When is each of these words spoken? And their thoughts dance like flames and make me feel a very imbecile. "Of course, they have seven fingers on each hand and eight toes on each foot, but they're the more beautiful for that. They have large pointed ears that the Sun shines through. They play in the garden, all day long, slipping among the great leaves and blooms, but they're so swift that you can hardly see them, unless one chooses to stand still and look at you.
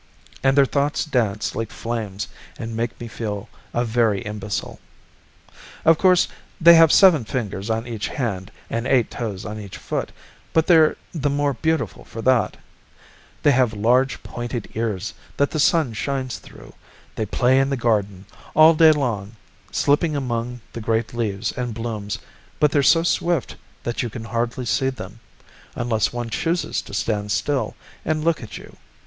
And 0.41 0.57
their 0.57 0.65
thoughts 0.65 1.05
dance 1.05 1.53
like 1.53 1.69
flames 1.69 2.27
and 2.57 2.75
make 2.75 2.99
me 2.99 3.07
feel 3.07 3.49
a 3.71 3.85
very 3.85 4.21
imbecile. 4.23 4.79
"Of 5.85 5.99
course, 5.99 6.27
they 6.59 6.73
have 6.73 6.91
seven 6.91 7.23
fingers 7.23 7.69
on 7.69 7.85
each 7.85 8.07
hand 8.07 8.49
and 8.67 8.87
eight 8.87 9.11
toes 9.11 9.45
on 9.45 9.59
each 9.59 9.77
foot, 9.77 10.11
but 10.53 10.65
they're 10.65 10.97
the 11.11 11.29
more 11.29 11.53
beautiful 11.53 12.03
for 12.03 12.19
that. 12.23 12.57
They 13.43 13.51
have 13.51 13.73
large 13.75 14.23
pointed 14.23 14.69
ears 14.73 15.13
that 15.37 15.51
the 15.51 15.59
Sun 15.59 15.93
shines 15.93 16.39
through. 16.39 16.73
They 17.13 17.27
play 17.27 17.59
in 17.59 17.69
the 17.69 17.77
garden, 17.77 18.25
all 18.55 18.73
day 18.73 18.93
long, 18.93 19.35
slipping 19.71 20.15
among 20.15 20.61
the 20.73 20.81
great 20.81 21.13
leaves 21.13 21.51
and 21.51 21.75
blooms, 21.75 22.17
but 22.59 22.71
they're 22.71 22.81
so 22.81 23.03
swift 23.03 23.55
that 23.83 24.01
you 24.01 24.09
can 24.09 24.23
hardly 24.23 24.65
see 24.65 24.89
them, 24.89 25.19
unless 25.75 26.11
one 26.11 26.31
chooses 26.31 26.81
to 26.81 26.93
stand 26.95 27.31
still 27.31 27.75
and 28.03 28.23
look 28.25 28.41
at 28.41 28.57
you. 28.57 28.77